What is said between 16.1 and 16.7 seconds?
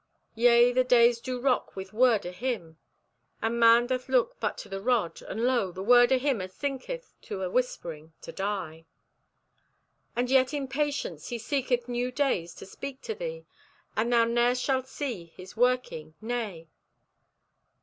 Nay!